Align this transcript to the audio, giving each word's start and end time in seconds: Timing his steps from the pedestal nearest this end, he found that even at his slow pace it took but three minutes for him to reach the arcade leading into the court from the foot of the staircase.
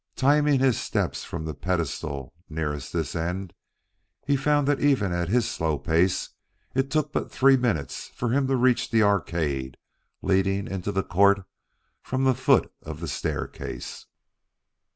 Timing 0.15 0.59
his 0.59 0.81
steps 0.81 1.23
from 1.23 1.45
the 1.45 1.53
pedestal 1.53 2.33
nearest 2.49 2.91
this 2.91 3.15
end, 3.15 3.53
he 4.25 4.35
found 4.35 4.67
that 4.67 4.79
even 4.79 5.11
at 5.13 5.29
his 5.29 5.47
slow 5.47 5.77
pace 5.77 6.29
it 6.73 6.89
took 6.89 7.13
but 7.13 7.31
three 7.31 7.55
minutes 7.55 8.07
for 8.07 8.29
him 8.29 8.47
to 8.47 8.55
reach 8.55 8.89
the 8.89 9.03
arcade 9.03 9.77
leading 10.23 10.67
into 10.67 10.91
the 10.91 11.03
court 11.03 11.43
from 12.01 12.23
the 12.23 12.33
foot 12.33 12.73
of 12.81 12.99
the 12.99 13.07
staircase. 13.07 14.07